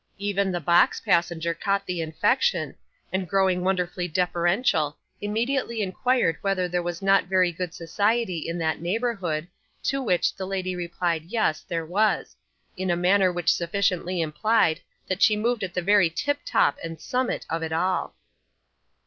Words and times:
Even 0.17 0.51
the 0.51 0.59
box 0.59 0.99
passenger 0.99 1.53
caught 1.53 1.85
the 1.85 2.01
infection, 2.01 2.73
and 3.13 3.29
growing 3.29 3.63
wonderfully 3.63 4.07
deferential, 4.07 4.97
immediately 5.21 5.79
inquired 5.83 6.37
whether 6.41 6.67
there 6.67 6.81
was 6.81 7.03
not 7.03 7.25
very 7.25 7.51
good 7.51 7.71
society 7.75 8.39
in 8.39 8.57
that 8.57 8.81
neighbourhood, 8.81 9.47
to 9.83 10.01
which 10.01 10.35
the 10.35 10.47
lady 10.47 10.75
replied 10.75 11.25
yes, 11.25 11.61
there 11.61 11.85
was: 11.85 12.35
in 12.75 12.89
a 12.89 12.95
manner 12.95 13.31
which 13.31 13.53
sufficiently 13.53 14.21
implied 14.21 14.79
that 15.07 15.21
she 15.21 15.37
moved 15.37 15.63
at 15.63 15.75
the 15.75 15.83
very 15.83 16.09
tiptop 16.09 16.79
and 16.83 16.99
summit 16.99 17.45
of 17.47 17.61
it 17.61 17.71
all. 17.71 18.15